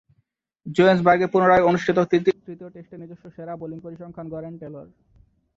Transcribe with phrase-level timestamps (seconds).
[0.65, 4.87] জোহেন্সবার্গে পুনরায় অনুষ্ঠিত তৃতীয় টেস্টে নিজস্ব সেরা বোলিং পরিসংখ্যান গড়েন টেলর।